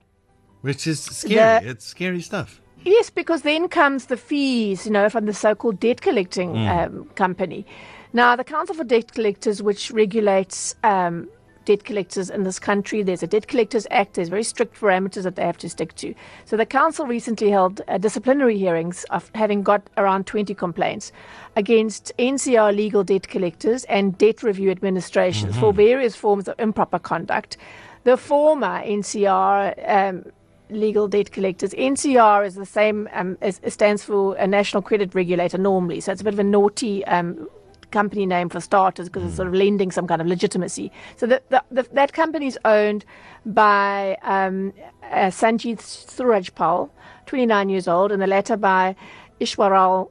Which 0.63 0.87
is 0.87 1.01
scary. 1.03 1.65
The- 1.65 1.71
it's 1.71 1.85
scary 1.85 2.23
stuff. 2.23 2.61
Yes, 2.87 3.09
because 3.09 3.43
then 3.43 3.69
comes 3.69 4.07
the 4.07 4.17
fees, 4.17 4.85
you 4.85 4.93
know, 4.93 5.09
from 5.09 5.25
the 5.25 5.33
so-called 5.33 5.81
debt 5.81 6.03
collecting 6.03 6.57
um, 6.69 7.05
company. 7.15 7.65
Now, 8.13 8.37
the 8.37 8.45
Council 8.45 8.75
for 8.77 8.85
Debt 8.85 9.13
Collectors, 9.13 9.63
which 9.63 9.91
regulates 9.91 10.75
um, 10.85 11.29
debt 11.65 11.85
collectors 11.85 12.31
in 12.31 12.45
this 12.45 12.59
country, 12.59 13.03
there's 13.03 13.23
a 13.23 13.27
Debt 13.27 13.49
Collectors 13.49 13.87
Act. 13.91 14.15
There's 14.15 14.29
very 14.29 14.43
strict 14.43 14.79
parameters 14.79 15.23
that 15.23 15.37
they 15.37 15.43
have 15.43 15.59
to 15.59 15.69
stick 15.69 15.95
to. 15.97 16.15
So 16.45 16.57
the 16.57 16.67
council 16.67 17.07
recently 17.07 17.51
held 17.51 17.81
uh, 17.89 17.99
disciplinary 17.99 18.59
hearings 18.59 19.05
of 19.11 19.31
having 19.35 19.63
got 19.63 19.89
around 19.97 20.27
20 20.27 20.55
complaints 20.55 21.13
against 21.57 22.13
NCR 22.19 22.75
legal 22.75 23.05
debt 23.05 23.29
collectors 23.29 23.85
and 23.85 24.17
debt 24.19 24.43
review 24.43 24.71
administrations 24.71 25.57
for 25.57 25.73
various 25.73 26.17
forms 26.17 26.49
of 26.49 26.59
improper 26.59 26.99
conduct. 26.99 27.57
The 28.05 28.17
former 28.17 28.83
NCR 28.85 29.91
um, 29.91 30.25
legal 30.71 31.09
debt 31.09 31.33
collectors. 31.33 31.73
NCR 31.75 32.47
is 32.47 32.55
the 32.55 32.67
same, 32.67 33.09
um, 33.13 33.39
as, 33.41 33.61
it 33.63 33.71
stands 33.71 34.05
for 34.05 34.35
a 34.37 34.47
National 34.47 34.83
Credit 34.83 35.15
Regulator 35.15 35.59
normally, 35.59 36.01
so 36.01 36.13
it's 36.13 36.21
a 36.21 36.25
bit 36.25 36.35
of 36.35 36.41
a 36.41 36.45
naughty 36.45 37.05
um, 37.07 37.49
company 37.95 38.27
name 38.27 38.49
for 38.51 38.61
starters 38.61 39.09
because 39.09 39.25
it's 39.25 39.37
sort 39.37 39.49
of 39.49 39.55
lending 39.55 39.91
some 39.91 40.07
kind 40.07 40.21
of 40.21 40.27
legitimacy. 40.27 40.91
So 41.17 41.27
the, 41.27 41.41
the, 41.49 41.63
the, 41.71 41.83
that 41.93 42.13
company 42.13 42.47
is 42.49 42.59
owned 42.65 43.05
by 43.47 44.19
um, 44.23 44.75
uh, 45.11 45.31
Sanjeev 45.41 45.79
Surajpal, 45.79 46.91
29 47.27 47.69
years 47.69 47.89
old, 47.89 48.13
and 48.13 48.21
the 48.21 48.27
latter 48.27 48.57
by 48.57 48.97
Ishwaral 49.41 50.11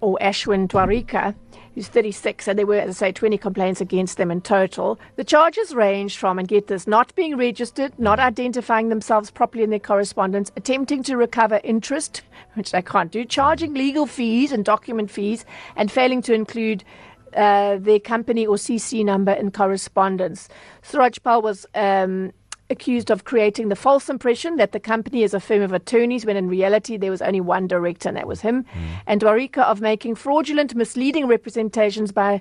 or 0.00 0.18
Ashwin 0.20 0.68
Dwarika, 0.68 1.34
who's 1.74 1.88
36, 1.88 2.46
and 2.46 2.58
there 2.58 2.66
were, 2.66 2.76
as 2.76 3.02
I 3.02 3.08
say, 3.08 3.12
20 3.12 3.36
complaints 3.38 3.80
against 3.80 4.16
them 4.16 4.30
in 4.30 4.40
total. 4.40 4.98
The 5.16 5.24
charges 5.24 5.74
ranged 5.74 6.18
from, 6.18 6.38
and 6.38 6.46
get 6.46 6.68
this, 6.68 6.86
not 6.86 7.14
being 7.14 7.36
registered, 7.36 7.98
not 7.98 8.20
identifying 8.20 8.90
themselves 8.90 9.30
properly 9.30 9.64
in 9.64 9.70
their 9.70 9.80
correspondence, 9.80 10.52
attempting 10.56 11.02
to 11.04 11.16
recover 11.16 11.60
interest, 11.64 12.22
which 12.54 12.70
they 12.70 12.82
can't 12.82 13.10
do, 13.10 13.24
charging 13.24 13.74
legal 13.74 14.06
fees 14.06 14.52
and 14.52 14.64
document 14.64 15.10
fees, 15.10 15.44
and 15.74 15.90
failing 15.90 16.22
to 16.22 16.34
include 16.34 16.84
uh, 17.34 17.76
their 17.78 18.00
company 18.00 18.46
or 18.46 18.56
CC 18.56 19.04
number 19.04 19.32
in 19.32 19.50
correspondence. 19.50 20.48
Surajpal 20.82 21.42
was 21.42 21.66
um, 21.74 22.32
accused 22.70 23.10
of 23.10 23.24
creating 23.24 23.68
the 23.68 23.76
false 23.76 24.08
impression 24.08 24.56
that 24.56 24.72
the 24.72 24.80
company 24.80 25.22
is 25.22 25.34
a 25.34 25.40
firm 25.40 25.62
of 25.62 25.72
attorneys 25.72 26.24
when 26.24 26.36
in 26.36 26.48
reality 26.48 26.96
there 26.96 27.10
was 27.10 27.20
only 27.20 27.40
one 27.40 27.66
director 27.66 28.08
and 28.08 28.16
that 28.16 28.26
was 28.26 28.40
him. 28.40 28.64
Mm. 28.64 28.68
And 29.06 29.20
Dwarika 29.20 29.62
of 29.64 29.80
making 29.80 30.14
fraudulent, 30.14 30.74
misleading 30.74 31.26
representations 31.26 32.12
by 32.12 32.40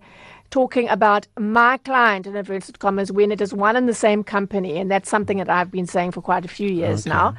talking 0.49 0.87
about 0.87 1.27
my 1.37 1.77
client 1.77 2.27
in 2.27 2.35
inverted 2.35 2.79
commas 2.79 3.11
when 3.11 3.31
it 3.31 3.41
is 3.41 3.53
one 3.53 3.75
and 3.75 3.89
the 3.89 3.93
same 3.93 4.23
company. 4.23 4.77
And 4.77 4.89
that's 4.89 5.09
something 5.09 5.37
that 5.39 5.49
I've 5.49 5.71
been 5.71 5.87
saying 5.87 6.11
for 6.11 6.21
quite 6.21 6.45
a 6.45 6.47
few 6.47 6.69
years 6.69 7.05
okay. 7.05 7.15
now. 7.15 7.35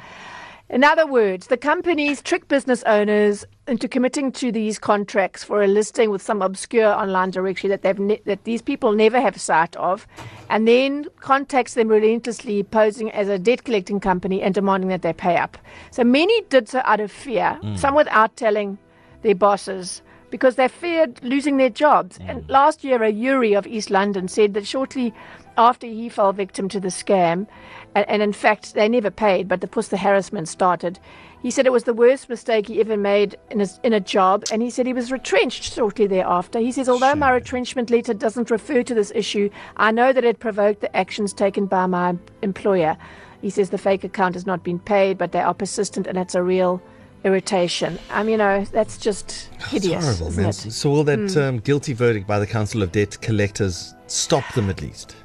In 0.67 0.83
other 0.83 1.05
words, 1.05 1.47
the 1.47 1.57
companies 1.57 2.23
trick 2.23 2.47
business 2.47 2.81
owners 2.83 3.45
into 3.67 3.87
committing 3.87 4.31
to 4.31 4.51
these 4.51 4.79
contracts 4.79 5.43
for 5.43 5.61
a 5.61 5.67
listing 5.67 6.09
with 6.09 6.23
some 6.23 6.41
obscure 6.41 6.87
online 6.87 7.29
directory 7.29 7.69
that 7.69 7.83
they've 7.83 7.99
ne- 7.99 8.21
that 8.25 8.43
these 8.45 8.63
people 8.63 8.91
never 8.91 9.21
have 9.21 9.39
sight 9.39 9.75
of, 9.75 10.07
and 10.49 10.67
then 10.67 11.05
contacts 11.19 11.75
them 11.75 11.87
relentlessly, 11.87 12.63
posing 12.63 13.11
as 13.11 13.29
a 13.29 13.37
debt 13.37 13.63
collecting 13.63 13.99
company 13.99 14.41
and 14.41 14.55
demanding 14.55 14.89
that 14.89 15.03
they 15.03 15.13
pay 15.13 15.37
up. 15.37 15.55
So 15.91 16.03
many 16.03 16.41
did 16.49 16.67
so 16.67 16.81
out 16.83 16.99
of 16.99 17.11
fear, 17.11 17.59
mm. 17.61 17.77
some 17.77 17.93
without 17.93 18.35
telling 18.35 18.79
their 19.21 19.35
bosses 19.35 20.01
because 20.31 20.55
they 20.55 20.67
feared 20.67 21.23
losing 21.23 21.57
their 21.57 21.69
jobs. 21.69 22.17
Mm. 22.17 22.29
And 22.29 22.49
last 22.49 22.83
year, 22.83 23.03
a 23.03 23.09
Yuri 23.09 23.53
of 23.53 23.67
East 23.67 23.91
London 23.91 24.27
said 24.27 24.55
that 24.55 24.65
shortly 24.65 25.13
after 25.57 25.87
he 25.87 26.09
fell 26.09 26.33
victim 26.33 26.69
to 26.69 26.79
the 26.79 26.89
scam, 26.89 27.47
and, 27.95 28.07
and 28.09 28.21
in 28.21 28.33
fact, 28.33 28.73
they 28.73 28.89
never 28.89 29.11
paid, 29.11 29.47
but 29.47 29.63
of 29.63 29.71
course 29.71 29.87
the 29.87 29.97
harassment 29.97 30.47
started. 30.47 30.99
He 31.41 31.51
said 31.51 31.67
it 31.67 31.71
was 31.71 31.83
the 31.83 31.93
worst 31.93 32.27
mistake 32.27 32.67
he 32.67 32.79
ever 32.79 32.97
made 32.97 33.37
in, 33.51 33.59
his, 33.59 33.79
in 33.83 33.93
a 33.93 33.99
job, 33.99 34.45
and 34.51 34.61
he 34.63 34.69
said 34.71 34.87
he 34.87 34.93
was 34.93 35.11
retrenched 35.11 35.73
shortly 35.73 36.07
thereafter. 36.07 36.59
He 36.59 36.71
says, 36.71 36.89
although 36.89 37.13
my 37.13 37.29
retrenchment 37.29 37.91
letter 37.91 38.15
doesn't 38.15 38.49
refer 38.49 38.81
to 38.81 38.95
this 38.95 39.11
issue, 39.13 39.49
I 39.77 39.91
know 39.91 40.11
that 40.11 40.23
it 40.23 40.39
provoked 40.39 40.81
the 40.81 40.95
actions 40.95 41.33
taken 41.33 41.67
by 41.67 41.85
my 41.85 42.15
employer. 42.41 42.97
He 43.41 43.51
says 43.51 43.69
the 43.69 43.77
fake 43.77 44.03
account 44.03 44.33
has 44.33 44.47
not 44.47 44.63
been 44.63 44.79
paid, 44.79 45.19
but 45.19 45.33
they 45.33 45.41
are 45.41 45.53
persistent, 45.53 46.07
and 46.07 46.17
it's 46.17 46.33
a 46.33 46.41
real 46.41 46.81
irritation. 47.23 47.99
Um, 48.09 48.27
you 48.27 48.37
know, 48.37 48.65
that's 48.71 48.97
just 48.97 49.31
hideous. 49.67 50.07
It's 50.07 50.19
horrible, 50.19 50.41
man. 50.41 50.53
So 50.53 50.89
will 50.89 51.03
that 51.03 51.19
mm. 51.19 51.47
um, 51.47 51.59
guilty 51.59 51.93
verdict 51.93 52.25
by 52.25 52.39
the 52.39 52.47
Council 52.47 52.81
of 52.81 52.91
Debt 52.91 53.21
Collectors 53.21 53.93
stop 54.07 54.51
them 54.53 54.69
at 54.69 54.81
least? 54.81 55.15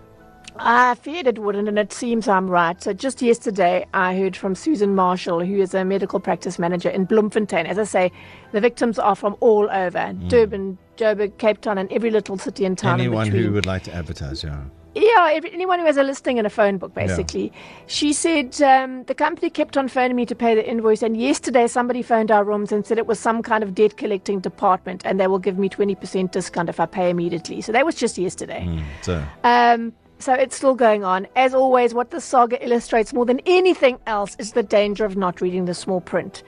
I 0.63 0.95
feared 0.95 1.27
it 1.27 1.39
wouldn't, 1.39 1.69
and 1.69 1.79
it 1.79 1.93
seems 1.93 2.29
I'm 2.29 2.49
right. 2.49 2.81
So 2.83 2.93
just 2.93 3.23
yesterday, 3.23 3.87
I 3.95 4.17
heard 4.17 4.37
from 4.37 4.55
Susan 4.55 4.95
Marshall, 4.95 5.45
who 5.45 5.61
is 5.61 5.73
a 5.75 5.85
medical 5.85 6.21
practice 6.21 6.59
manager 6.59 6.91
in 6.91 7.07
Bloemfontein. 7.07 7.67
As 7.67 7.79
I 7.79 7.85
say, 7.85 8.13
the 8.53 8.61
victims 8.61 8.99
are 8.99 9.15
from 9.15 9.37
all 9.41 9.71
over 9.71 9.99
mm. 9.99 10.29
Durban, 10.29 10.77
Joburg, 10.97 11.39
Cape 11.39 11.63
Town, 11.63 11.79
and 11.79 11.91
every 11.91 12.11
little 12.11 12.37
city 12.37 12.65
and 12.65 12.77
town. 12.77 13.01
Anyone 13.01 13.29
who 13.29 13.53
would 13.53 13.67
like 13.67 13.85
to 13.85 13.95
advertise, 13.95 14.45
yeah. 14.45 14.61
Yeah, 14.95 15.39
anyone 15.53 15.79
who 15.79 15.87
has 15.87 15.97
a 15.97 16.03
listing 16.03 16.39
in 16.39 16.47
a 16.47 16.51
phone 16.51 16.77
book, 16.77 16.95
basically. 16.95 17.45
Yeah. 17.45 17.61
She 17.87 18.13
said 18.13 18.61
um, 18.61 19.05
the 19.05 19.15
company 19.15 19.49
kept 19.49 19.77
on 19.77 19.87
phoning 19.87 20.17
me 20.17 20.27
to 20.27 20.35
pay 20.35 20.55
the 20.57 20.69
invoice, 20.69 21.03
and 21.03 21.17
yesterday 21.17 21.69
somebody 21.69 22.03
phoned 22.03 22.31
our 22.33 22.43
rooms 22.43 22.73
and 22.73 22.85
said 22.85 22.99
it 22.99 23.07
was 23.07 23.21
some 23.21 23.41
kind 23.43 23.63
of 23.63 23.75
debt 23.75 23.97
collecting 23.97 24.41
department, 24.41 25.03
and 25.05 25.21
they 25.21 25.29
will 25.29 25.39
give 25.39 25.59
me 25.59 25.69
20% 25.69 26.33
discount 26.33 26.69
if 26.69 26.81
I 26.81 26.87
pay 26.87 27.09
immediately. 27.09 27.61
So 27.61 27.71
that 27.71 27.87
was 27.87 27.95
just 27.95 28.19
yesterday. 28.19 28.67
Mm, 28.67 28.85
so. 29.03 29.25
Um, 29.45 29.93
so 30.21 30.35
it's 30.35 30.55
still 30.55 30.75
going 30.75 31.03
on. 31.03 31.27
As 31.35 31.55
always, 31.55 31.95
what 31.95 32.11
the 32.11 32.21
saga 32.21 32.63
illustrates 32.65 33.13
more 33.13 33.25
than 33.25 33.41
anything 33.47 33.99
else 34.07 34.37
is 34.39 34.53
the 34.53 34.63
danger 34.63 35.05
of 35.05 35.17
not 35.17 35.41
reading 35.41 35.65
the 35.65 35.75
small 35.75 36.01
print. 36.01 36.43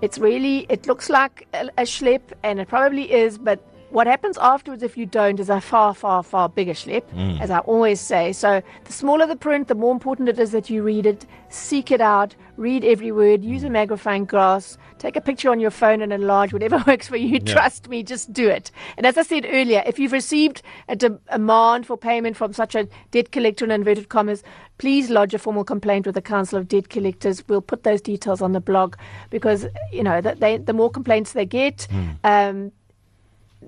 It's 0.00 0.18
really, 0.18 0.64
it 0.68 0.86
looks 0.86 1.10
like 1.10 1.48
a, 1.52 1.68
a 1.76 1.82
schlep, 1.82 2.22
and 2.44 2.60
it 2.60 2.68
probably 2.68 3.12
is, 3.12 3.36
but 3.36 3.60
what 3.90 4.06
happens 4.06 4.36
afterwards 4.38 4.82
if 4.82 4.96
you 4.96 5.06
don't 5.06 5.40
is 5.40 5.48
a 5.48 5.60
far, 5.60 5.94
far, 5.94 6.22
far 6.22 6.48
bigger 6.48 6.72
schlep, 6.72 7.02
mm. 7.14 7.40
as 7.40 7.50
I 7.50 7.58
always 7.60 8.00
say. 8.00 8.32
So 8.32 8.62
the 8.84 8.92
smaller 8.92 9.26
the 9.26 9.36
print, 9.36 9.68
the 9.68 9.74
more 9.74 9.92
important 9.92 10.28
it 10.28 10.38
is 10.38 10.52
that 10.52 10.68
you 10.68 10.82
read 10.82 11.06
it, 11.06 11.24
seek 11.48 11.90
it 11.90 12.00
out, 12.00 12.34
read 12.56 12.84
every 12.84 13.12
word, 13.12 13.42
use 13.42 13.64
a 13.64 13.70
magnifying 13.70 14.26
glass, 14.26 14.76
take 14.98 15.16
a 15.16 15.20
picture 15.20 15.50
on 15.50 15.60
your 15.60 15.70
phone 15.70 16.02
and 16.02 16.12
enlarge 16.12 16.52
whatever 16.52 16.82
works 16.86 17.08
for 17.08 17.16
you. 17.16 17.40
Yeah. 17.42 17.52
Trust 17.52 17.88
me, 17.88 18.02
just 18.02 18.32
do 18.32 18.48
it. 18.48 18.70
And 18.96 19.06
as 19.06 19.16
I 19.16 19.22
said 19.22 19.46
earlier, 19.48 19.82
if 19.86 19.98
you've 19.98 20.12
received 20.12 20.62
a 20.88 20.96
demand 20.96 21.86
for 21.86 21.96
payment 21.96 22.36
from 22.36 22.52
such 22.52 22.74
a 22.74 22.88
debt 23.10 23.32
collector 23.32 23.64
in 23.64 23.70
inverted 23.70 24.08
commas, 24.10 24.42
please 24.78 25.10
lodge 25.10 25.34
a 25.34 25.38
formal 25.38 25.64
complaint 25.64 26.06
with 26.06 26.14
the 26.14 26.22
Council 26.22 26.58
of 26.58 26.68
Debt 26.68 26.88
Collectors. 26.88 27.42
We'll 27.48 27.62
put 27.62 27.82
those 27.82 28.00
details 28.00 28.42
on 28.42 28.52
the 28.52 28.60
blog 28.60 28.96
because, 29.30 29.66
you 29.92 30.02
know, 30.02 30.20
they, 30.20 30.58
the 30.58 30.72
more 30.72 30.90
complaints 30.90 31.32
they 31.32 31.46
get, 31.46 31.86
mm. 31.90 32.16
um, 32.24 32.72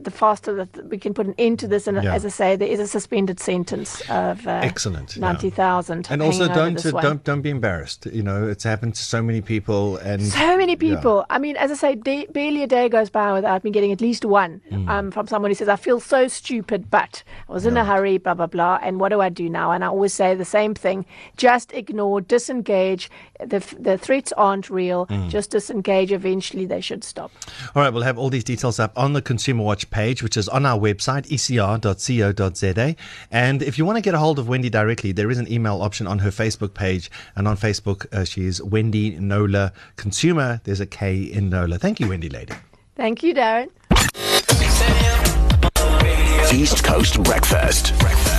the 0.04 0.10
faster 0.10 0.54
that 0.54 0.88
we 0.88 0.98
can 0.98 1.14
put 1.14 1.26
an 1.26 1.34
end 1.38 1.58
to 1.60 1.68
this. 1.68 1.86
And 1.86 2.02
yeah. 2.02 2.14
as 2.14 2.24
I 2.24 2.28
say, 2.28 2.56
there 2.56 2.68
is 2.68 2.80
a 2.80 2.86
suspended 2.86 3.40
sentence 3.40 4.00
of 4.08 4.46
uh, 4.46 4.60
excellent 4.62 5.16
ninety 5.16 5.50
thousand. 5.50 6.06
Yeah. 6.06 6.14
And 6.14 6.22
also, 6.22 6.48
don't 6.48 6.84
uh, 6.84 7.00
don't 7.00 7.24
don't 7.24 7.42
be 7.42 7.50
embarrassed. 7.50 8.06
You 8.06 8.22
know, 8.22 8.48
it's 8.48 8.64
happened 8.64 8.94
to 8.96 9.02
so 9.02 9.22
many 9.22 9.40
people, 9.40 9.96
and 9.98 10.22
so 10.22 10.56
many 10.56 10.76
people. 10.76 11.18
Yeah. 11.28 11.36
I 11.36 11.38
mean, 11.38 11.56
as 11.56 11.70
I 11.70 11.74
say, 11.74 11.94
day, 11.94 12.26
barely 12.26 12.62
a 12.62 12.66
day 12.66 12.88
goes 12.88 13.10
by 13.10 13.32
without 13.32 13.64
me 13.64 13.70
getting 13.70 13.92
at 13.92 14.00
least 14.00 14.24
one 14.24 14.60
mm. 14.70 14.88
um, 14.88 15.10
from 15.10 15.26
someone 15.26 15.50
who 15.50 15.54
says, 15.54 15.68
"I 15.68 15.76
feel 15.76 16.00
so 16.00 16.28
stupid, 16.28 16.90
but 16.90 17.22
I 17.48 17.52
was 17.52 17.66
in 17.66 17.76
a 17.76 17.84
hurry, 17.84 18.18
blah 18.18 18.34
blah 18.34 18.46
blah." 18.46 18.78
And 18.82 19.00
what 19.00 19.10
do 19.10 19.20
I 19.20 19.28
do 19.28 19.48
now? 19.48 19.72
And 19.72 19.84
I 19.84 19.88
always 19.88 20.14
say 20.14 20.34
the 20.34 20.44
same 20.44 20.74
thing: 20.74 21.04
just 21.36 21.72
ignore, 21.72 22.20
disengage. 22.20 23.10
The 23.38 23.60
the 23.78 23.98
threats 23.98 24.32
aren't 24.32 24.70
real. 24.70 25.06
Mm. 25.06 25.28
Just 25.28 25.50
disengage. 25.50 26.12
Eventually, 26.12 26.66
they 26.66 26.80
should 26.80 27.04
stop. 27.04 27.30
All 27.74 27.82
right, 27.82 27.92
we'll 27.92 28.02
have 28.02 28.18
all 28.18 28.30
these 28.30 28.44
details 28.44 28.78
up 28.78 28.92
on 28.96 29.12
the 29.12 29.22
Consumer 29.22 29.62
Watch 29.62 29.89
page, 29.90 30.22
which 30.22 30.36
is 30.36 30.48
on 30.48 30.66
our 30.66 30.78
website, 30.78 31.28
ecr.co.za. 31.28 32.96
And 33.30 33.62
if 33.62 33.78
you 33.78 33.84
want 33.84 33.96
to 33.96 34.02
get 34.02 34.14
a 34.14 34.18
hold 34.18 34.38
of 34.38 34.48
Wendy 34.48 34.70
directly, 34.70 35.12
there 35.12 35.30
is 35.30 35.38
an 35.38 35.50
email 35.50 35.82
option 35.82 36.06
on 36.06 36.20
her 36.20 36.30
Facebook 36.30 36.74
page. 36.74 37.10
And 37.36 37.46
on 37.46 37.56
Facebook, 37.56 38.06
uh, 38.12 38.24
she 38.24 38.44
is 38.44 38.62
Wendy 38.62 39.18
Knowler 39.18 39.72
Consumer. 39.96 40.60
There's 40.64 40.80
a 40.80 40.86
K 40.86 41.22
in 41.22 41.50
Knowler. 41.50 41.78
Thank 41.78 42.00
you, 42.00 42.08
Wendy 42.08 42.28
Lady. 42.28 42.54
Thank 42.96 43.22
you, 43.22 43.34
Darren. 43.34 43.68
East 46.52 46.82
Coast 46.82 47.22
Breakfast. 47.22 47.98
Breakfast. 47.98 48.29